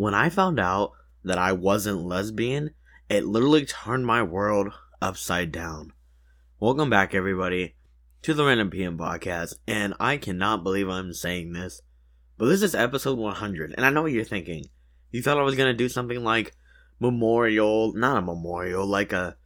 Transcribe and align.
when 0.00 0.14
I 0.14 0.30
found 0.30 0.58
out 0.58 0.92
that 1.24 1.36
I 1.36 1.52
wasn't 1.52 2.06
lesbian, 2.06 2.70
it 3.10 3.26
literally 3.26 3.66
turned 3.66 4.06
my 4.06 4.22
world 4.22 4.72
upside 5.02 5.52
down. 5.52 5.92
Welcome 6.58 6.88
back, 6.88 7.14
everybody, 7.14 7.74
to 8.22 8.32
the 8.32 8.46
Random 8.46 8.70
PM 8.70 8.96
podcast, 8.96 9.56
and 9.68 9.92
I 10.00 10.16
cannot 10.16 10.62
believe 10.62 10.88
I'm 10.88 11.12
saying 11.12 11.52
this, 11.52 11.82
but 12.38 12.46
this 12.46 12.62
is 12.62 12.74
episode 12.74 13.18
100, 13.18 13.74
and 13.76 13.84
I 13.84 13.90
know 13.90 14.00
what 14.00 14.12
you're 14.12 14.24
thinking. 14.24 14.70
You 15.10 15.20
thought 15.20 15.36
I 15.36 15.42
was 15.42 15.54
gonna 15.54 15.74
do 15.74 15.90
something 15.90 16.24
like 16.24 16.54
memorial, 16.98 17.92
not 17.92 18.16
a 18.16 18.22
memorial, 18.22 18.86
like 18.86 19.12
a 19.12 19.36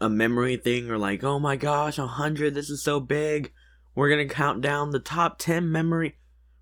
a 0.00 0.08
memory 0.08 0.56
thing, 0.56 0.88
or 0.88 0.98
like, 0.98 1.24
oh 1.24 1.40
my 1.40 1.56
gosh, 1.56 1.98
100, 1.98 2.54
this 2.54 2.70
is 2.70 2.80
so 2.80 3.00
big. 3.00 3.52
We're 3.96 4.10
gonna 4.10 4.28
count 4.28 4.60
down 4.60 4.92
the 4.92 5.00
top 5.00 5.40
10 5.40 5.72
memory. 5.72 6.16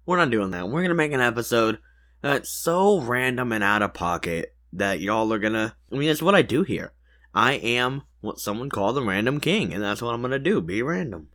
We're 0.07 0.17
not 0.17 0.31
doing 0.31 0.53
that. 0.53 0.71
We're 0.71 0.81
gonna 0.81 0.95
make 0.95 1.13
an 1.13 1.21
episode 1.21 1.79
that's 2.21 2.51
so 2.51 3.01
random 3.01 3.53
and 3.53 3.63
out 3.63 3.83
of 3.83 3.95
pocket 3.95 4.55
that 4.73 5.01
y'all 5.01 5.33
are 5.33 5.39
gonna. 5.39 5.77
I 5.93 5.97
mean, 5.97 6.09
that's 6.09 6.23
what 6.23 6.35
I 6.35 6.43
do 6.43 6.63
here. 6.63 6.93
I 7.35 7.55
am 7.55 8.03
what 8.21 8.41
someone 8.41 8.71
called 8.71 8.97
the 8.97 9.03
random 9.03 9.41
king, 9.41 9.73
and 9.73 9.83
that's 9.83 10.03
what 10.03 10.15
I'm 10.15 10.23
gonna 10.23 10.39
do 10.39 10.61
be 10.61 10.83
random. 10.83 11.29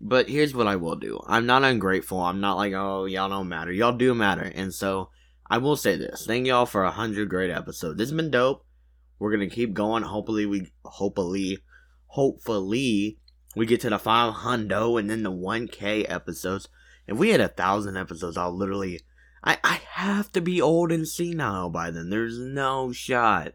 But 0.00 0.28
here's 0.28 0.54
what 0.54 0.66
I 0.66 0.76
will 0.76 0.96
do 0.96 1.20
I'm 1.26 1.46
not 1.46 1.64
ungrateful. 1.64 2.20
I'm 2.20 2.40
not 2.40 2.56
like, 2.56 2.72
oh, 2.72 3.04
y'all 3.04 3.28
don't 3.28 3.48
matter. 3.48 3.72
Y'all 3.72 3.96
do 3.96 4.14
matter. 4.14 4.50
And 4.54 4.72
so 4.72 5.10
I 5.50 5.58
will 5.58 5.76
say 5.76 5.96
this 5.96 6.26
thank 6.26 6.46
y'all 6.46 6.66
for 6.66 6.82
a 6.82 6.86
100 6.86 7.28
great 7.28 7.50
episodes. 7.50 7.98
This 7.98 8.10
has 8.10 8.16
been 8.16 8.30
dope. 8.30 8.64
We're 9.18 9.32
gonna 9.32 9.50
keep 9.50 9.74
going. 9.74 10.04
Hopefully, 10.04 10.46
we, 10.46 10.70
hopefully, 10.84 11.58
hopefully, 12.06 13.18
we 13.56 13.66
get 13.66 13.80
to 13.80 13.90
the 13.90 13.98
500 13.98 14.98
and 14.98 15.10
then 15.10 15.24
the 15.24 15.32
1K 15.32 16.06
episodes. 16.08 16.68
If 17.06 17.16
we 17.16 17.30
had 17.30 17.40
a 17.40 17.48
thousand 17.48 17.96
episodes, 17.96 18.36
I'll 18.36 18.56
literally 18.56 19.00
I, 19.42 19.58
I 19.62 19.80
have 19.92 20.32
to 20.32 20.40
be 20.40 20.60
old 20.60 20.92
and 20.92 21.06
senile 21.06 21.70
by 21.70 21.90
then. 21.90 22.10
There's 22.10 22.38
no 22.38 22.92
shot. 22.92 23.54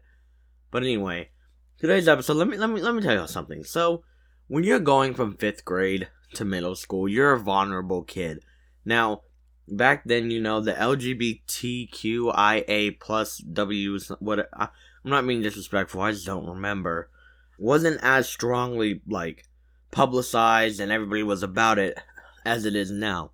But 0.70 0.82
anyway, 0.82 1.30
today's 1.78 2.08
episode, 2.08 2.36
let 2.36 2.48
me 2.48 2.56
let 2.56 2.70
me 2.70 2.80
let 2.80 2.94
me 2.94 3.02
tell 3.02 3.20
you 3.20 3.26
something. 3.26 3.64
So 3.64 4.02
when 4.48 4.64
you're 4.64 4.80
going 4.80 5.14
from 5.14 5.36
fifth 5.36 5.64
grade 5.64 6.08
to 6.34 6.44
middle 6.44 6.74
school, 6.74 7.08
you're 7.08 7.32
a 7.32 7.40
vulnerable 7.40 8.02
kid. 8.02 8.42
Now, 8.84 9.22
back 9.68 10.02
then, 10.04 10.30
you 10.30 10.40
know, 10.40 10.60
the 10.60 10.74
LGBTQIA 10.74 13.00
plus 13.00 13.38
W's 13.38 14.08
what 14.18 14.48
I, 14.52 14.68
I'm 15.04 15.10
not 15.10 15.26
being 15.26 15.42
disrespectful, 15.42 16.00
I 16.00 16.12
just 16.12 16.26
don't 16.26 16.46
remember. 16.46 17.10
Wasn't 17.58 18.00
as 18.02 18.28
strongly 18.28 19.00
like 19.06 19.44
publicized 19.90 20.80
and 20.80 20.90
everybody 20.90 21.22
was 21.22 21.42
about 21.42 21.78
it 21.78 21.98
as 22.44 22.64
it 22.64 22.74
is 22.74 22.90
now. 22.90 23.30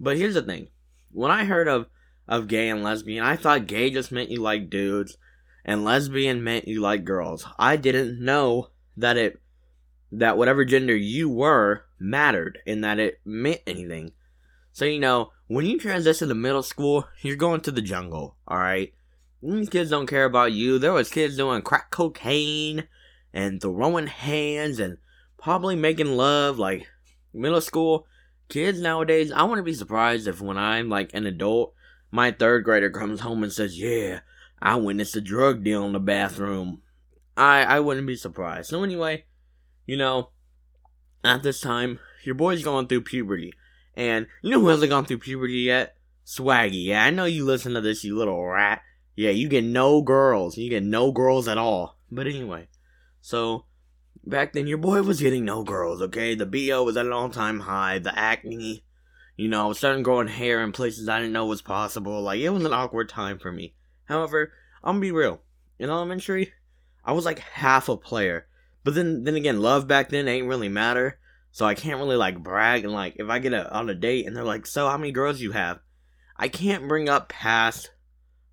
But 0.00 0.16
here's 0.16 0.34
the 0.34 0.42
thing 0.42 0.68
when 1.12 1.30
I 1.30 1.44
heard 1.44 1.68
of 1.68 1.86
of 2.28 2.46
gay 2.46 2.68
and 2.68 2.82
lesbian, 2.82 3.24
I 3.24 3.36
thought 3.36 3.66
gay 3.66 3.90
just 3.90 4.12
meant 4.12 4.30
you 4.30 4.40
like 4.40 4.70
dudes 4.70 5.16
and 5.64 5.84
lesbian 5.84 6.44
meant 6.44 6.68
you 6.68 6.80
like 6.80 7.04
girls. 7.04 7.46
I 7.58 7.76
didn't 7.76 8.24
know 8.24 8.70
that 8.96 9.16
it 9.16 9.40
that 10.12 10.36
whatever 10.36 10.64
gender 10.64 10.96
you 10.96 11.28
were 11.28 11.84
mattered 11.98 12.58
and 12.66 12.82
that 12.84 12.98
it 12.98 13.20
meant 13.24 13.60
anything. 13.66 14.12
So 14.72 14.84
you 14.84 15.00
know, 15.00 15.32
when 15.46 15.66
you 15.66 15.78
transition 15.78 16.28
to 16.28 16.34
middle 16.34 16.62
school, 16.62 17.06
you're 17.20 17.36
going 17.36 17.60
to 17.62 17.72
the 17.72 17.82
jungle, 17.82 18.36
alright? 18.48 18.92
These 19.42 19.68
kids 19.68 19.90
don't 19.90 20.06
care 20.06 20.24
about 20.24 20.52
you. 20.52 20.78
There 20.78 20.92
was 20.92 21.10
kids 21.10 21.36
doing 21.36 21.62
crack 21.62 21.90
cocaine 21.90 22.86
and 23.32 23.60
throwing 23.60 24.06
hands 24.06 24.78
and 24.78 24.98
probably 25.38 25.76
making 25.76 26.16
love 26.16 26.58
like 26.58 26.86
middle 27.32 27.60
school 27.60 28.06
kids 28.50 28.80
nowadays, 28.80 29.32
I 29.32 29.44
wouldn't 29.44 29.64
be 29.64 29.72
surprised 29.72 30.28
if 30.28 30.40
when 30.40 30.58
I'm 30.58 30.88
like 30.88 31.14
an 31.14 31.26
adult, 31.26 31.74
my 32.10 32.30
third 32.32 32.64
grader 32.64 32.90
comes 32.90 33.20
home 33.20 33.42
and 33.42 33.52
says, 33.52 33.78
"Yeah, 33.78 34.20
I 34.60 34.76
witnessed 34.76 35.16
a 35.16 35.20
drug 35.20 35.64
deal 35.64 35.84
in 35.86 35.92
the 35.92 36.00
bathroom." 36.00 36.82
I 37.36 37.62
I 37.62 37.80
wouldn't 37.80 38.06
be 38.06 38.16
surprised. 38.16 38.68
So 38.68 38.82
anyway, 38.82 39.24
you 39.86 39.96
know, 39.96 40.30
at 41.24 41.42
this 41.42 41.60
time, 41.60 41.98
your 42.24 42.34
boy's 42.34 42.62
going 42.62 42.86
through 42.86 43.02
puberty, 43.02 43.52
and 43.94 44.26
you 44.42 44.50
know 44.50 44.60
who 44.60 44.68
hasn't 44.68 44.90
gone 44.90 45.06
through 45.06 45.18
puberty 45.18 45.60
yet? 45.60 45.96
Swaggy. 46.26 46.86
Yeah, 46.86 47.04
I 47.04 47.10
know 47.10 47.24
you 47.24 47.44
listen 47.44 47.74
to 47.74 47.80
this, 47.80 48.04
you 48.04 48.16
little 48.16 48.44
rat. 48.44 48.82
Yeah, 49.16 49.30
you 49.30 49.48
get 49.48 49.64
no 49.64 50.02
girls. 50.02 50.56
You 50.56 50.70
get 50.70 50.82
no 50.82 51.12
girls 51.12 51.48
at 51.48 51.58
all. 51.58 51.98
But 52.10 52.26
anyway, 52.26 52.68
so 53.20 53.66
back 54.30 54.52
then 54.52 54.66
your 54.66 54.78
boy 54.78 55.02
was 55.02 55.20
getting 55.20 55.44
no 55.44 55.62
girls, 55.64 56.00
okay? 56.02 56.34
The 56.34 56.46
BO 56.46 56.84
was 56.84 56.96
at 56.96 57.06
an 57.06 57.12
all 57.12 57.28
time 57.28 57.60
high, 57.60 57.98
the 57.98 58.16
acne, 58.18 58.84
you 59.36 59.48
know, 59.48 59.64
I 59.64 59.68
was 59.68 59.78
starting 59.78 60.02
growing 60.02 60.28
hair 60.28 60.62
in 60.62 60.72
places 60.72 61.08
I 61.08 61.18
didn't 61.18 61.32
know 61.32 61.46
was 61.46 61.62
possible. 61.62 62.22
Like, 62.22 62.40
it 62.40 62.50
was 62.50 62.64
an 62.64 62.72
awkward 62.72 63.08
time 63.08 63.38
for 63.38 63.50
me. 63.50 63.74
However, 64.04 64.52
I'm 64.82 64.96
gonna 64.96 65.00
be 65.00 65.12
real. 65.12 65.40
In 65.78 65.88
elementary, 65.88 66.52
I 67.04 67.12
was 67.12 67.24
like 67.24 67.38
half 67.38 67.88
a 67.88 67.96
player. 67.96 68.46
But 68.84 68.94
then 68.94 69.24
then 69.24 69.36
again, 69.36 69.60
love 69.60 69.86
back 69.86 70.08
then 70.08 70.28
ain't 70.28 70.48
really 70.48 70.68
matter. 70.68 71.18
So 71.52 71.66
I 71.66 71.74
can't 71.74 71.98
really 71.98 72.16
like 72.16 72.42
brag 72.42 72.84
and 72.84 72.92
like 72.92 73.16
if 73.18 73.28
I 73.28 73.38
get 73.38 73.52
a, 73.52 73.72
on 73.72 73.90
a 73.90 73.94
date 73.94 74.26
and 74.26 74.36
they're 74.36 74.44
like, 74.44 74.66
"So 74.66 74.88
how 74.88 74.96
many 74.96 75.12
girls 75.12 75.40
you 75.40 75.52
have?" 75.52 75.80
I 76.36 76.48
can't 76.48 76.88
bring 76.88 77.08
up 77.08 77.28
past 77.28 77.90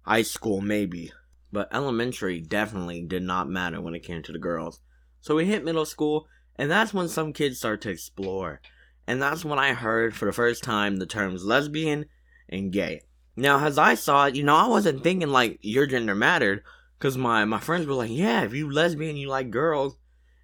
high 0.01 0.23
school 0.23 0.61
maybe, 0.61 1.11
but 1.51 1.73
elementary 1.73 2.41
definitely 2.41 3.01
did 3.03 3.23
not 3.23 3.49
matter 3.49 3.79
when 3.79 3.95
it 3.95 4.03
came 4.03 4.23
to 4.23 4.31
the 4.31 4.39
girls. 4.39 4.79
So 5.27 5.35
we 5.35 5.43
hit 5.43 5.65
middle 5.65 5.85
school, 5.85 6.25
and 6.55 6.71
that's 6.71 6.93
when 6.93 7.09
some 7.09 7.33
kids 7.33 7.57
start 7.57 7.81
to 7.81 7.89
explore. 7.89 8.61
And 9.05 9.21
that's 9.21 9.43
when 9.43 9.59
I 9.59 9.73
heard 9.73 10.15
for 10.15 10.23
the 10.23 10.31
first 10.31 10.63
time 10.63 10.95
the 10.95 11.05
terms 11.05 11.43
lesbian 11.43 12.05
and 12.47 12.71
gay. 12.71 13.01
Now, 13.35 13.65
as 13.65 13.77
I 13.77 13.95
saw 13.95 14.27
it, 14.27 14.37
you 14.37 14.43
know, 14.43 14.55
I 14.55 14.67
wasn't 14.67 15.03
thinking 15.03 15.27
like 15.27 15.59
your 15.59 15.85
gender 15.85 16.15
mattered, 16.15 16.63
because 16.97 17.17
my, 17.17 17.43
my 17.43 17.59
friends 17.59 17.87
were 17.87 17.93
like, 17.93 18.09
yeah, 18.09 18.43
if 18.43 18.53
you 18.53 18.71
lesbian, 18.71 19.17
you 19.17 19.27
like 19.27 19.51
girls, 19.51 19.97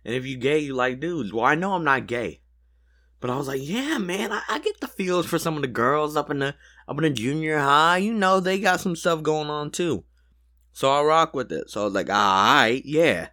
and 0.03 0.13
if 0.15 0.25
you 0.25 0.35
gay, 0.35 0.59
you 0.59 0.73
like 0.73 0.99
dudes. 0.99 1.31
Well, 1.31 1.45
I 1.45 1.55
know 1.55 1.75
I'm 1.75 1.85
not 1.85 2.05
gay. 2.05 2.41
But 3.21 3.29
I 3.29 3.37
was 3.37 3.47
like, 3.47 3.61
yeah, 3.63 3.99
man, 3.99 4.33
I, 4.33 4.41
I 4.49 4.59
get 4.59 4.81
the 4.81 4.89
feels 4.89 5.25
for 5.25 5.39
some 5.39 5.55
of 5.55 5.61
the 5.61 5.69
girls 5.69 6.17
up 6.17 6.29
in 6.29 6.39
the 6.39 6.55
up 6.89 6.97
in 6.97 7.03
the 7.03 7.09
junior 7.09 7.57
high. 7.57 7.99
You 7.99 8.11
know, 8.13 8.41
they 8.41 8.59
got 8.59 8.81
some 8.81 8.97
stuff 8.97 9.23
going 9.23 9.49
on 9.49 9.71
too. 9.71 10.03
So 10.73 10.91
I 10.91 11.01
rock 11.03 11.33
with 11.33 11.53
it. 11.53 11.69
So 11.69 11.83
I 11.83 11.85
was 11.85 11.93
like, 11.93 12.09
alright, 12.09 12.83
yeah. 12.83 13.29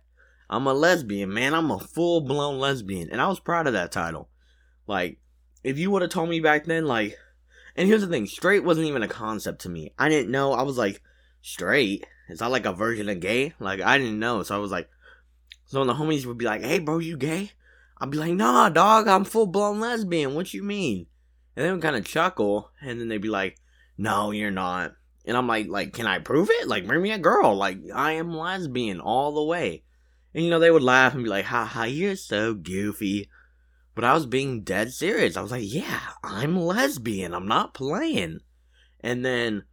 I'm 0.51 0.67
a 0.67 0.75
lesbian, 0.75 1.33
man. 1.33 1.55
I'm 1.55 1.71
a 1.71 1.79
full 1.79 2.23
blown 2.23 2.59
lesbian. 2.59 3.09
And 3.11 3.21
I 3.21 3.29
was 3.29 3.39
proud 3.39 3.69
of 3.69 3.73
that 3.75 3.93
title. 3.93 4.29
Like, 4.89 5.19
if 5.63 5.79
you 5.79 5.93
would 5.93 6.03
have 6.03 6.11
told 6.11 6.29
me 6.29 6.41
back 6.41 6.65
then, 6.65 6.87
like, 6.87 7.17
and 7.77 7.87
here's 7.87 8.01
the 8.01 8.09
thing 8.09 8.27
straight 8.27 8.65
wasn't 8.65 8.89
even 8.89 9.05
a 9.05 9.09
concept 9.09 9.63
to 9.63 9.69
me. 9.69 9.95
I 9.97 10.09
didn't 10.09 10.33
know. 10.33 10.53
I 10.53 10.63
was 10.63 10.77
like, 10.77 11.03
straight? 11.41 12.05
Is 12.29 12.41
that 12.41 12.51
like 12.51 12.67
a 12.67 12.73
version 12.73 13.09
of 13.09 13.21
gay? 13.21 13.55
Like, 13.61 13.81
I 13.81 13.97
didn't 13.97 14.19
know. 14.19 14.43
So 14.43 14.57
I 14.57 14.59
was 14.59 14.73
like, 14.73 14.89
so 15.67 15.79
when 15.79 15.87
the 15.87 15.95
homies 15.95 16.27
would 16.27 16.37
be 16.37 16.47
like, 16.47 16.63
hey, 16.63 16.81
bro, 16.81 16.99
you 16.99 17.17
gay? 17.17 17.53
I'd 17.99 18.11
be 18.11 18.19
like, 18.19 18.33
nah, 18.33 18.71
dog, 18.71 19.07
I'm 19.07 19.25
full 19.25 19.47
blown 19.47 19.79
lesbian. 19.79 20.35
What 20.35 20.53
you 20.53 20.65
mean? 20.65 21.07
And 21.55 21.65
they 21.65 21.71
would 21.71 21.83
kind 21.83 21.97
of 21.97 22.05
chuckle, 22.05 22.71
and 22.81 23.01
then 23.01 23.09
they'd 23.09 23.19
be 23.19 23.29
like, 23.29 23.59
no, 23.97 24.33
you're 24.33 24.51
not. 24.51 24.95
And 25.27 25.37
I'm 25.37 25.47
like, 25.47 25.69
like, 25.69 25.93
can 25.93 26.07
I 26.07 26.19
prove 26.19 26.49
it? 26.51 26.67
Like, 26.67 26.87
bring 26.87 27.03
me 27.03 27.13
a 27.13 27.19
girl. 27.19 27.55
Like, 27.55 27.79
I 27.95 28.13
am 28.13 28.37
lesbian 28.37 29.01
all 29.01 29.33
the 29.35 29.45
way. 29.45 29.85
And 30.35 30.45
you 30.45 30.51
know, 30.51 30.59
they 30.59 30.71
would 30.71 30.83
laugh 30.83 31.15
and 31.15 31.25
be 31.25 31.31
like, 31.31 31.47
"Ha 31.47 31.65
ha, 31.65 31.85
you're 31.85 32.17
so 32.17 32.55
goofy. 32.55 33.29
But 33.95 34.05
I 34.05 34.15
was 34.15 34.27
being 34.27 34.63
dead 34.63 34.93
serious. 34.93 35.37
I 35.37 35.43
was 35.43 35.51
like, 35.51 35.65
yeah, 35.67 36.01
I'm 36.23 36.59
lesbian. 36.59 37.35
I'm 37.35 37.49
not 37.49 37.75
playing. 37.75 38.41
And 39.01 39.25
then, 39.25 39.65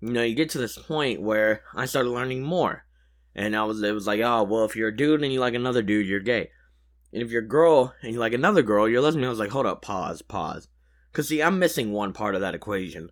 you 0.00 0.12
know, 0.12 0.22
you 0.22 0.34
get 0.34 0.50
to 0.50 0.58
this 0.58 0.78
point 0.78 1.22
where 1.22 1.62
I 1.74 1.86
started 1.86 2.10
learning 2.10 2.42
more. 2.42 2.84
And 3.34 3.56
I 3.56 3.64
was, 3.64 3.82
it 3.82 3.92
was 3.92 4.06
like, 4.06 4.20
oh, 4.20 4.42
well, 4.42 4.64
if 4.64 4.76
you're 4.76 4.90
a 4.90 4.96
dude 4.96 5.22
and 5.22 5.32
you 5.32 5.40
like 5.40 5.54
another 5.54 5.82
dude, 5.82 6.06
you're 6.06 6.20
gay. 6.20 6.50
And 7.12 7.22
if 7.22 7.30
you're 7.30 7.42
a 7.42 7.48
girl 7.48 7.94
and 8.02 8.12
you 8.12 8.18
like 8.18 8.34
another 8.34 8.62
girl, 8.62 8.88
you're 8.88 9.00
lesbian. 9.00 9.26
I 9.26 9.30
was 9.30 9.38
like, 9.38 9.50
hold 9.50 9.66
up, 9.66 9.82
pause, 9.82 10.22
pause. 10.22 10.68
Cause 11.12 11.28
see, 11.28 11.42
I'm 11.42 11.58
missing 11.58 11.92
one 11.92 12.12
part 12.12 12.34
of 12.34 12.40
that 12.40 12.54
equation. 12.54 13.10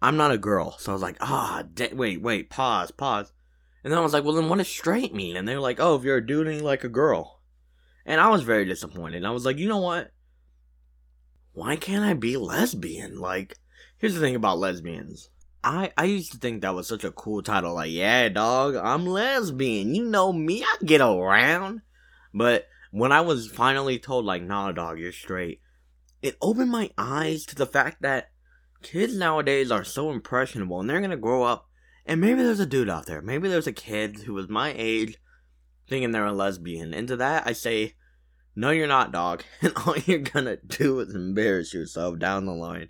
I'm 0.00 0.16
not 0.16 0.30
a 0.30 0.38
girl. 0.38 0.78
So 0.78 0.92
I 0.92 0.94
was 0.94 1.02
like, 1.02 1.16
ah, 1.20 1.64
oh, 1.64 1.88
wait, 1.94 2.22
wait, 2.22 2.48
pause, 2.48 2.90
pause. 2.90 3.32
And 3.86 3.92
then 3.92 4.00
I 4.00 4.02
was 4.02 4.12
like, 4.12 4.24
well, 4.24 4.34
then 4.34 4.48
what 4.48 4.58
does 4.58 4.66
straight 4.66 5.14
mean? 5.14 5.36
And 5.36 5.46
they 5.46 5.54
were 5.54 5.60
like, 5.60 5.78
oh, 5.78 5.94
if 5.94 6.02
you're 6.02 6.16
a 6.16 6.26
dude 6.26 6.48
and 6.48 6.56
you 6.56 6.62
like 6.64 6.82
a 6.82 6.88
girl. 6.88 7.40
And 8.04 8.20
I 8.20 8.30
was 8.30 8.42
very 8.42 8.64
disappointed. 8.64 9.24
I 9.24 9.30
was 9.30 9.44
like, 9.44 9.58
you 9.58 9.68
know 9.68 9.78
what? 9.78 10.10
Why 11.52 11.76
can't 11.76 12.04
I 12.04 12.14
be 12.14 12.36
lesbian? 12.36 13.20
Like, 13.20 13.56
here's 13.98 14.14
the 14.14 14.20
thing 14.20 14.34
about 14.34 14.58
lesbians. 14.58 15.30
I, 15.62 15.92
I 15.96 16.06
used 16.06 16.32
to 16.32 16.38
think 16.38 16.62
that 16.62 16.74
was 16.74 16.88
such 16.88 17.04
a 17.04 17.12
cool 17.12 17.44
title. 17.44 17.74
Like, 17.74 17.92
yeah, 17.92 18.28
dog, 18.28 18.74
I'm 18.74 19.06
lesbian. 19.06 19.94
You 19.94 20.04
know 20.04 20.32
me, 20.32 20.64
I 20.64 20.84
get 20.84 21.00
around. 21.00 21.82
But 22.34 22.66
when 22.90 23.12
I 23.12 23.20
was 23.20 23.46
finally 23.46 24.00
told, 24.00 24.24
like, 24.24 24.42
nah, 24.42 24.72
dog, 24.72 24.98
you're 24.98 25.12
straight, 25.12 25.60
it 26.22 26.36
opened 26.42 26.72
my 26.72 26.90
eyes 26.98 27.46
to 27.46 27.54
the 27.54 27.66
fact 27.66 28.02
that 28.02 28.30
kids 28.82 29.16
nowadays 29.16 29.70
are 29.70 29.84
so 29.84 30.10
impressionable 30.10 30.80
and 30.80 30.90
they're 30.90 31.00
gonna 31.00 31.16
grow 31.16 31.44
up 31.44 31.68
and 32.06 32.20
maybe 32.20 32.42
there's 32.42 32.60
a 32.60 32.66
dude 32.66 32.88
out 32.88 33.06
there. 33.06 33.20
Maybe 33.20 33.48
there's 33.48 33.66
a 33.66 33.72
kid 33.72 34.20
who 34.20 34.34
was 34.34 34.48
my 34.48 34.72
age 34.76 35.18
thinking 35.88 36.12
they're 36.12 36.24
a 36.24 36.32
lesbian. 36.32 36.94
And 36.94 37.08
to 37.08 37.16
that, 37.16 37.46
I 37.46 37.52
say, 37.52 37.94
no, 38.54 38.70
you're 38.70 38.86
not, 38.86 39.12
dog. 39.12 39.42
And 39.60 39.72
all 39.76 39.96
you're 39.96 40.20
gonna 40.20 40.56
do 40.56 41.00
is 41.00 41.14
embarrass 41.14 41.74
yourself 41.74 42.18
down 42.18 42.46
the 42.46 42.52
line. 42.52 42.88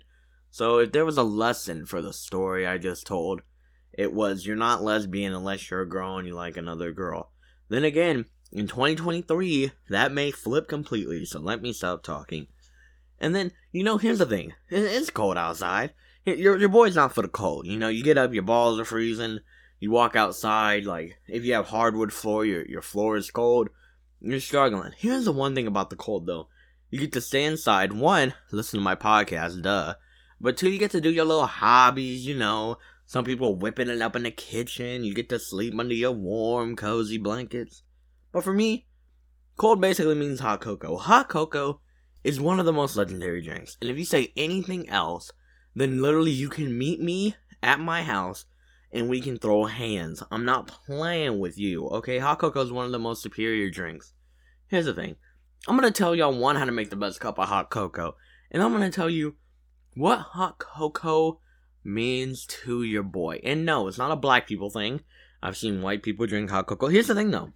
So 0.51 0.79
if 0.79 0.91
there 0.91 1.05
was 1.05 1.17
a 1.17 1.23
lesson 1.23 1.85
for 1.85 2.01
the 2.01 2.13
story 2.13 2.65
I 2.65 2.77
just 2.77 3.05
told, 3.05 3.41
it 3.93 4.13
was 4.13 4.45
you're 4.45 4.55
not 4.55 4.83
lesbian 4.83 5.33
unless 5.33 5.69
you're 5.69 5.81
a 5.81 5.89
girl 5.89 6.17
and 6.17 6.27
you 6.27 6.35
like 6.35 6.55
another 6.55 6.91
girl. 6.91 7.31
Then 7.69 7.83
again, 7.83 8.25
in 8.51 8.67
2023, 8.67 9.71
that 9.89 10.11
may 10.11 10.31
flip 10.31 10.67
completely, 10.67 11.25
so 11.25 11.39
let 11.39 11.61
me 11.61 11.73
stop 11.73 12.03
talking. 12.03 12.47
And 13.19 13.35
then, 13.35 13.51
you 13.71 13.83
know, 13.83 13.97
here's 13.97 14.19
the 14.19 14.25
thing. 14.25 14.53
It's 14.69 15.09
cold 15.09 15.37
outside. 15.37 15.93
Your, 16.35 16.57
your 16.57 16.67
boy's 16.67 16.97
not 16.97 17.13
for 17.13 17.21
the 17.21 17.29
cold. 17.29 17.67
You 17.67 17.77
know, 17.77 17.87
you 17.87 18.03
get 18.03 18.17
up, 18.17 18.33
your 18.33 18.43
balls 18.43 18.79
are 18.81 18.85
freezing. 18.85 19.39
You 19.79 19.91
walk 19.91 20.17
outside, 20.17 20.85
like, 20.85 21.17
if 21.27 21.45
you 21.45 21.53
have 21.53 21.67
hardwood 21.67 22.11
floor, 22.11 22.43
your, 22.45 22.65
your 22.65 22.81
floor 22.81 23.15
is 23.15 23.31
cold. 23.31 23.69
You're 24.19 24.41
struggling. 24.41 24.91
Here's 24.97 25.23
the 25.23 25.31
one 25.31 25.55
thing 25.55 25.67
about 25.67 25.89
the 25.89 25.95
cold, 25.95 26.25
though. 26.25 26.49
You 26.89 26.99
get 26.99 27.13
to 27.13 27.21
stay 27.21 27.45
inside. 27.45 27.93
One, 27.93 28.33
listen 28.51 28.77
to 28.77 28.83
my 28.83 28.95
podcast, 28.95 29.61
duh. 29.61 29.95
But 30.41 30.57
two, 30.57 30.69
you 30.69 30.79
get 30.79 30.91
to 30.91 31.01
do 31.01 31.11
your 31.11 31.23
little 31.23 31.45
hobbies, 31.45 32.25
you 32.25 32.35
know. 32.35 32.77
Some 33.05 33.23
people 33.23 33.55
whipping 33.55 33.87
it 33.87 34.01
up 34.01 34.17
in 34.17 34.23
the 34.23 34.31
kitchen. 34.31 35.05
You 35.05 35.13
get 35.13 35.29
to 35.29 35.39
sleep 35.39 35.73
under 35.79 35.93
your 35.93 36.11
warm, 36.11 36.75
cozy 36.75 37.17
blankets. 37.17 37.83
But 38.33 38.43
for 38.43 38.53
me, 38.53 38.87
cold 39.55 39.79
basically 39.79 40.15
means 40.15 40.41
hot 40.41 40.59
cocoa. 40.59 40.97
Hot 40.97 41.29
cocoa 41.29 41.79
is 42.25 42.41
one 42.41 42.59
of 42.59 42.65
the 42.65 42.73
most 42.73 42.97
legendary 42.97 43.41
drinks. 43.41 43.77
And 43.79 43.89
if 43.89 43.97
you 43.97 44.03
say 44.03 44.33
anything 44.35 44.89
else, 44.89 45.31
then 45.77 46.01
literally 46.01 46.31
you 46.31 46.49
can 46.49 46.75
meet 46.75 46.99
me 46.99 47.35
at 47.61 47.79
my 47.79 48.01
house 48.01 48.45
and 48.91 49.09
we 49.09 49.21
can 49.21 49.37
throw 49.37 49.65
hands. 49.65 50.23
I'm 50.31 50.43
not 50.43 50.67
playing 50.67 51.37
with 51.37 51.59
you, 51.59 51.87
okay? 51.89 52.17
Hot 52.17 52.39
cocoa 52.39 52.61
is 52.61 52.71
one 52.71 52.87
of 52.87 52.91
the 52.91 52.97
most 52.97 53.21
superior 53.21 53.69
drinks. 53.69 54.13
Here's 54.67 54.85
the 54.85 54.93
thing 54.93 55.17
I'm 55.67 55.75
gonna 55.75 55.91
tell 55.91 56.15
y'all 56.15 56.35
one 56.35 56.55
how 56.55 56.65
to 56.65 56.71
make 56.71 56.89
the 56.89 56.95
best 56.95 57.19
cup 57.19 57.37
of 57.37 57.47
hot 57.47 57.69
cocoa, 57.69 58.15
and 58.49 58.63
I'm 58.63 58.71
gonna 58.71 58.89
tell 58.89 59.09
you 59.09 59.35
what 59.93 60.19
hot 60.19 60.57
cocoa 60.57 61.41
means 61.83 62.47
to 62.47 62.81
your 62.81 63.03
boy. 63.03 63.39
And 63.43 63.63
no, 63.63 63.87
it's 63.87 63.99
not 63.99 64.11
a 64.11 64.15
black 64.15 64.47
people 64.47 64.71
thing. 64.71 65.01
I've 65.43 65.57
seen 65.57 65.83
white 65.83 66.01
people 66.01 66.25
drink 66.25 66.49
hot 66.49 66.65
cocoa. 66.65 66.87
Here's 66.87 67.07
the 67.07 67.13
thing 67.13 67.29
though 67.29 67.53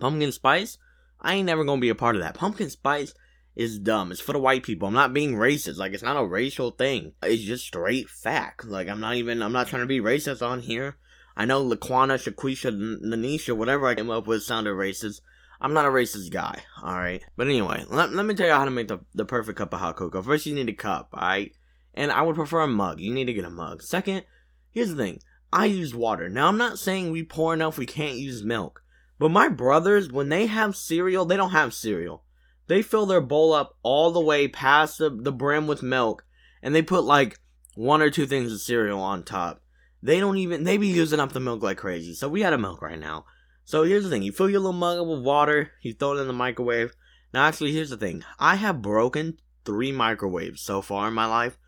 pumpkin 0.00 0.32
spice, 0.32 0.76
I 1.20 1.34
ain't 1.34 1.46
never 1.46 1.64
gonna 1.64 1.80
be 1.80 1.88
a 1.88 1.94
part 1.94 2.16
of 2.16 2.22
that. 2.22 2.34
Pumpkin 2.34 2.68
spice 2.68 3.14
is 3.58 3.78
dumb. 3.78 4.12
It's 4.12 4.20
for 4.20 4.32
the 4.32 4.38
white 4.38 4.62
people. 4.62 4.88
I'm 4.88 4.94
not 4.94 5.12
being 5.12 5.34
racist. 5.34 5.76
Like 5.76 5.92
it's 5.92 6.02
not 6.02 6.16
a 6.16 6.24
racial 6.24 6.70
thing. 6.70 7.12
It's 7.22 7.42
just 7.42 7.66
straight 7.66 8.08
fact. 8.08 8.64
Like 8.64 8.88
I'm 8.88 9.00
not 9.00 9.16
even. 9.16 9.42
I'm 9.42 9.52
not 9.52 9.66
trying 9.66 9.82
to 9.82 9.86
be 9.86 10.00
racist 10.00 10.46
on 10.46 10.60
here. 10.60 10.96
I 11.36 11.44
know 11.44 11.64
Laquana, 11.64 12.16
Shaquisha, 12.18 12.72
Nanisha, 13.04 13.56
whatever 13.56 13.86
I 13.86 13.96
came 13.96 14.10
up 14.10 14.26
with 14.26 14.42
sounded 14.42 14.70
racist. 14.70 15.20
I'm 15.60 15.72
not 15.72 15.86
a 15.86 15.90
racist 15.90 16.30
guy, 16.30 16.62
alright? 16.82 17.24
But 17.36 17.48
anyway, 17.48 17.84
let, 17.88 18.12
let 18.12 18.26
me 18.26 18.34
tell 18.34 18.46
you 18.46 18.52
how 18.52 18.64
to 18.64 18.70
make 18.70 18.88
the, 18.88 19.00
the 19.14 19.24
perfect 19.24 19.58
cup 19.58 19.72
of 19.72 19.80
hot 19.80 19.96
cocoa. 19.96 20.22
First, 20.22 20.46
you 20.46 20.54
need 20.54 20.68
a 20.68 20.72
cup, 20.72 21.10
alright? 21.12 21.52
And 21.94 22.12
I 22.12 22.22
would 22.22 22.36
prefer 22.36 22.60
a 22.60 22.68
mug. 22.68 23.00
You 23.00 23.12
need 23.12 23.24
to 23.24 23.32
get 23.32 23.44
a 23.44 23.50
mug. 23.50 23.82
Second, 23.82 24.24
here's 24.70 24.90
the 24.90 24.96
thing 24.96 25.20
I 25.52 25.66
use 25.66 25.94
water. 25.94 26.28
Now, 26.28 26.46
I'm 26.46 26.58
not 26.58 26.78
saying 26.78 27.10
we 27.10 27.24
pour 27.24 27.54
enough, 27.54 27.78
we 27.78 27.86
can't 27.86 28.18
use 28.18 28.44
milk. 28.44 28.82
But 29.18 29.30
my 29.30 29.48
brothers, 29.48 30.12
when 30.12 30.28
they 30.28 30.46
have 30.46 30.76
cereal, 30.76 31.24
they 31.24 31.36
don't 31.36 31.50
have 31.50 31.74
cereal. 31.74 32.22
They 32.68 32.82
fill 32.82 33.06
their 33.06 33.20
bowl 33.20 33.52
up 33.52 33.76
all 33.82 34.12
the 34.12 34.20
way 34.20 34.46
past 34.46 34.98
the, 34.98 35.10
the 35.10 35.32
brim 35.32 35.66
with 35.66 35.82
milk, 35.82 36.24
and 36.62 36.74
they 36.74 36.82
put 36.82 37.04
like 37.04 37.40
one 37.74 38.02
or 38.02 38.10
two 38.10 38.26
things 38.26 38.52
of 38.52 38.60
cereal 38.60 39.00
on 39.00 39.24
top. 39.24 39.62
They 40.02 40.20
don't 40.20 40.38
even, 40.38 40.64
they 40.64 40.76
be 40.76 40.86
using 40.86 41.18
up 41.18 41.32
the 41.32 41.40
milk 41.40 41.62
like 41.62 41.78
crazy. 41.78 42.14
So 42.14 42.28
we 42.28 42.42
had 42.42 42.52
a 42.52 42.58
milk 42.58 42.82
right 42.82 42.98
now. 42.98 43.24
So 43.64 43.82
here's 43.82 44.04
the 44.04 44.10
thing 44.10 44.22
you 44.22 44.32
fill 44.32 44.48
your 44.48 44.60
little 44.60 44.72
mug 44.72 44.98
up 44.98 45.06
with 45.06 45.22
water, 45.22 45.72
you 45.82 45.92
throw 45.92 46.16
it 46.16 46.20
in 46.20 46.26
the 46.26 46.32
microwave. 46.32 46.92
Now, 47.34 47.46
actually, 47.46 47.72
here's 47.72 47.90
the 47.90 47.96
thing 47.96 48.24
I 48.38 48.56
have 48.56 48.80
broken 48.80 49.38
three 49.64 49.92
microwaves 49.92 50.62
so 50.62 50.80
far 50.80 51.08
in 51.08 51.14
my 51.14 51.26
life. 51.26 51.58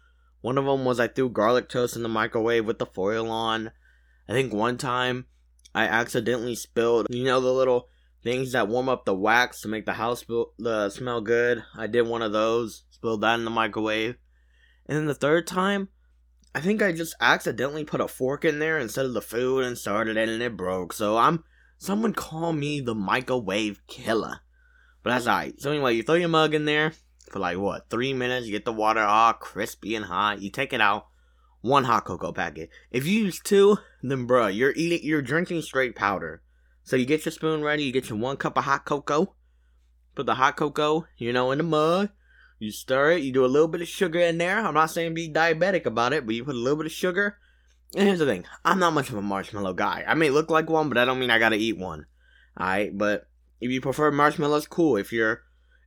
One 0.41 0.57
of 0.57 0.65
them 0.65 0.85
was 0.85 0.99
I 0.99 1.09
threw 1.09 1.29
garlic 1.29 1.69
toast 1.69 1.97
in 1.97 2.03
the 2.03 2.09
microwave 2.09 2.65
with 2.65 2.79
the 2.79 2.87
foil 2.87 3.31
on. 3.31 3.73
I 4.29 4.33
think 4.33 4.53
one 4.53 4.79
time 4.79 5.27
I 5.75 5.85
accidentally 5.85 6.55
spilled, 6.55 7.09
you 7.11 7.25
know, 7.25 7.41
the 7.41 7.53
little 7.53 7.89
things 8.23 8.53
that 8.53 8.69
warm 8.69 8.89
up 8.89 9.05
the 9.05 9.15
wax 9.15 9.61
to 9.63 9.69
make 9.69 9.87
the 9.87 9.95
house 9.95 10.25
uh, 10.65 10.89
smell 10.89 11.21
good. 11.21 11.65
I 11.77 11.87
did 11.87 12.07
one 12.07 12.23
of 12.23 12.33
those, 12.33 12.85
spilled 12.91 13.23
that 13.23 13.39
in 13.39 13.45
the 13.45 13.51
microwave. 13.51 14.17
And 14.87 14.99
then 14.99 15.07
the 15.07 15.15
third 15.15 15.47
time, 15.47 15.89
I 16.55 16.61
think 16.61 16.83
I 16.83 16.93
just 16.93 17.15
accidentally 17.21 17.85
put 17.85 18.01
a 18.01 18.09
fork 18.09 18.45
in 18.45 18.59
there 18.59 18.79
instead 18.79 19.07
of 19.07 19.15
the 19.15 19.23
food 19.23 19.65
and 19.65 19.79
started 19.79 20.17
it 20.17 20.29
and 20.29 20.43
it 20.43 20.57
broke. 20.57 20.93
So 20.93 21.17
I'm, 21.17 21.45
someone 21.79 22.13
call 22.13 22.53
me 22.53 22.81
the 22.81 22.95
microwave 22.95 23.81
killer. 23.87 24.41
But 25.03 25.11
that's 25.11 25.27
alright. 25.27 25.61
So 25.61 25.71
anyway, 25.71 25.95
you 25.95 26.03
throw 26.03 26.17
your 26.17 26.29
mug 26.29 26.55
in 26.55 26.65
there 26.65 26.93
for 27.31 27.39
like 27.39 27.57
what, 27.57 27.89
three 27.89 28.13
minutes, 28.13 28.47
you 28.47 28.53
get 28.53 28.65
the 28.65 28.73
water 28.73 29.01
all 29.01 29.33
crispy 29.33 29.95
and 29.95 30.05
hot, 30.05 30.43
you 30.43 30.51
take 30.51 30.73
it 30.73 30.81
out, 30.81 31.07
one 31.61 31.85
hot 31.85 32.05
cocoa 32.05 32.33
packet. 32.33 32.69
If 32.91 33.07
you 33.07 33.25
use 33.25 33.41
two, 33.41 33.79
then 34.03 34.27
bruh, 34.27 34.55
you're 34.55 34.73
eating, 34.75 35.01
you're 35.03 35.23
drinking 35.23 35.63
straight 35.63 35.95
powder. 35.95 36.43
So 36.91 36.97
you 36.97 37.07
get 37.07 37.25
your 37.25 37.31
spoon 37.31 37.63
ready, 37.63 37.85
you 37.85 37.93
get 37.93 38.09
your 38.09 38.19
one 38.19 38.37
cup 38.37 38.59
of 38.59 38.65
hot 38.65 38.85
cocoa, 38.85 39.37
put 40.17 40.27
the 40.27 40.35
hot 40.35 40.57
cocoa, 40.57 41.07
you 41.19 41.33
know, 41.33 41.53
in 41.53 41.59
the 41.59 41.63
mug. 41.63 42.09
You 42.59 42.73
stir 42.73 43.13
it, 43.13 43.23
you 43.23 43.33
do 43.33 43.45
a 43.45 43.47
little 43.47 43.69
bit 43.69 43.81
of 43.81 43.87
sugar 43.87 44.19
in 44.19 44.39
there. 44.39 44.59
I'm 44.59 44.75
not 44.75 44.91
saying 44.91 45.15
be 45.15 45.33
diabetic 45.33 45.87
about 45.87 46.13
it, 46.13 46.27
but 46.27 46.35
you 46.35 46.45
put 46.45 46.57
a 46.57 46.59
little 46.59 46.77
bit 46.77 46.87
of 46.87 46.93
sugar. 46.93 47.39
And 47.95 48.09
here's 48.09 48.19
the 48.19 48.27
thing 48.27 48.45
I'm 48.65 48.81
not 48.81 48.93
much 48.93 49.09
of 49.09 49.15
a 49.15 49.23
marshmallow 49.23 49.75
guy. 49.75 50.03
I 50.05 50.15
may 50.15 50.31
look 50.31 50.51
like 50.51 50.69
one, 50.69 50.89
but 50.89 50.99
I 50.99 51.05
don't 51.05 51.21
mean 51.21 51.31
I 51.31 51.39
gotta 51.39 51.55
eat 51.55 51.79
one. 51.79 52.07
Alright, 52.59 52.99
but 52.99 53.29
if 53.61 53.71
you 53.71 53.81
prefer 53.81 54.11
marshmallows, 54.11 54.67
cool. 54.67 54.97
If 54.97 55.13
you're 55.13 55.43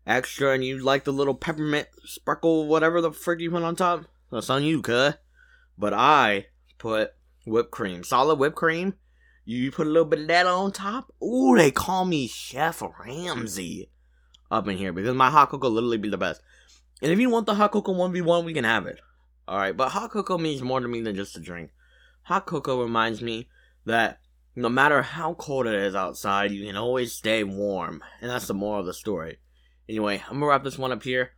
extra 0.08 0.52
and 0.54 0.64
you 0.64 0.78
like 0.78 1.04
the 1.04 1.12
little 1.12 1.36
peppermint 1.36 1.90
sprinkle, 2.06 2.66
whatever 2.70 3.02
the 3.02 3.12
frick 3.12 3.42
you 3.42 3.52
put 3.52 3.64
on 3.64 3.76
top, 3.76 4.06
that's 4.32 4.50
on 4.50 4.64
you, 4.64 4.82
cuh. 4.82 5.16
But 5.78 5.94
I 5.94 6.46
put 6.78 7.12
whipped 7.46 7.72
cream, 7.72 8.06
solid 8.06 8.40
whipped 8.40 8.56
cream. 8.56 8.94
You 9.46 9.72
put 9.72 9.88
a 9.88 9.90
little 9.90 10.08
bit 10.08 10.20
of 10.20 10.28
that 10.28 10.48
on 10.48 10.72
top. 10.72 11.14
Ooh, 11.22 11.56
they 11.58 11.72
call 11.72 12.06
me 12.06 12.28
Chef 12.28 12.82
Ramsay 12.82 13.90
up 14.50 14.68
in 14.68 14.78
here 14.78 14.94
because 14.94 15.16
my 15.16 15.30
hot 15.30 15.50
cocoa 15.50 15.70
literally 15.70 15.98
be 15.98 16.10
the 16.10 16.18
best. 16.18 16.42
And 17.02 17.12
if 17.12 17.20
you 17.20 17.30
want 17.30 17.46
the 17.46 17.56
hot 17.56 17.72
cocoa 17.72 17.94
1v1, 17.94 18.46
we 18.46 18.54
can 18.54 18.64
have 18.64 18.86
it. 18.86 19.00
Alright, 19.48 19.76
but 19.76 19.90
hot 19.90 20.12
cocoa 20.12 20.38
means 20.38 20.62
more 20.62 20.80
to 20.80 20.88
me 20.88 21.02
than 21.02 21.16
just 21.16 21.36
a 21.36 21.42
drink. 21.42 21.72
Hot 22.24 22.46
cocoa 22.46 22.82
reminds 22.82 23.22
me 23.22 23.50
that 23.86 24.20
no 24.56 24.70
matter 24.70 25.02
how 25.02 25.34
cold 25.34 25.68
it 25.68 25.74
is 25.74 25.96
outside, 25.96 26.52
you 26.52 26.66
can 26.66 26.78
always 26.78 27.12
stay 27.12 27.44
warm. 27.44 28.02
And 28.22 28.30
that's 28.30 28.48
the 28.48 28.54
moral 28.54 28.82
of 28.82 28.86
the 28.86 28.94
story. 28.94 29.40
Anyway, 29.90 30.24
I'm 30.30 30.36
gonna 30.36 30.46
wrap 30.46 30.64
this 30.64 30.78
one 30.78 30.94
up 30.94 31.04
here. 31.04 31.32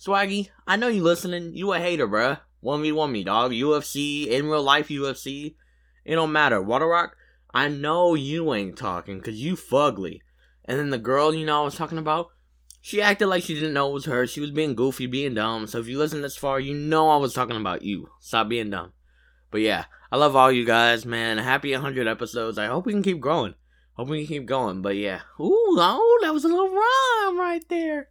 Swaggy, 0.00 0.48
I 0.66 0.74
know 0.76 0.88
you 0.88 1.04
listening. 1.04 1.54
You 1.54 1.72
a 1.72 1.78
hater, 1.78 2.08
bruh. 2.08 2.40
1v1 2.64 3.12
me, 3.12 3.22
dog. 3.22 3.52
UFC, 3.52 4.26
in 4.26 4.46
real 4.46 4.62
life 4.62 4.88
UFC. 4.88 5.54
It 6.04 6.16
don't 6.16 6.32
matter. 6.32 6.60
Water 6.60 6.88
Rock, 6.88 7.16
I 7.54 7.68
know 7.68 8.14
you 8.14 8.52
ain't 8.52 8.76
talking 8.76 9.18
because 9.18 9.40
you 9.40 9.54
fugly. 9.54 10.18
And 10.64 10.78
then 10.78 10.90
the 10.90 10.98
girl, 10.98 11.32
you 11.32 11.46
know, 11.46 11.62
I 11.62 11.64
was 11.64 11.76
talking 11.76 11.98
about, 11.98 12.30
she 12.80 13.00
acted 13.00 13.28
like 13.28 13.44
she 13.44 13.54
didn't 13.54 13.74
know 13.74 13.88
it 13.90 13.94
was 13.94 14.06
her. 14.06 14.26
She 14.26 14.40
was 14.40 14.50
being 14.50 14.74
goofy, 14.74 15.06
being 15.06 15.34
dumb. 15.34 15.68
So 15.68 15.78
if 15.78 15.86
you 15.86 15.96
listen 15.96 16.20
this 16.20 16.36
far, 16.36 16.58
you 16.58 16.74
know 16.74 17.10
I 17.10 17.16
was 17.16 17.32
talking 17.32 17.56
about 17.56 17.82
you. 17.82 18.10
Stop 18.20 18.48
being 18.48 18.70
dumb. 18.70 18.92
But 19.52 19.60
yeah, 19.60 19.84
I 20.10 20.16
love 20.16 20.34
all 20.34 20.50
you 20.50 20.64
guys, 20.64 21.06
man. 21.06 21.38
Happy 21.38 21.72
100 21.72 22.08
episodes. 22.08 22.58
I 22.58 22.66
hope 22.66 22.86
we 22.86 22.92
can 22.92 23.04
keep 23.04 23.20
growing. 23.20 23.54
Hope 23.92 24.08
we 24.08 24.26
can 24.26 24.34
keep 24.34 24.46
going. 24.46 24.82
But 24.82 24.96
yeah. 24.96 25.20
Ooh, 25.38 25.76
oh, 25.78 26.18
that 26.22 26.34
was 26.34 26.44
a 26.44 26.48
little 26.48 26.70
rhyme 26.70 27.38
right 27.38 27.62
there. 27.68 28.08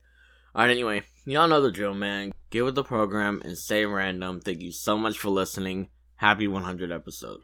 Alright, 0.56 0.72
anyway, 0.72 1.04
y'all 1.26 1.50
know 1.50 1.62
the 1.62 1.72
drill, 1.72 1.96
man. 1.96 2.32
Get 2.50 2.64
with 2.64 2.76
the 2.76 2.84
program 2.84 3.42
and 3.44 3.58
stay 3.58 3.86
random. 3.86 4.40
Thank 4.40 4.62
you 4.62 4.72
so 4.72 4.98
much 4.98 5.18
for 5.18 5.30
listening. 5.30 5.90
Happy 6.16 6.48
100 6.48 6.92
episode. 6.92 7.42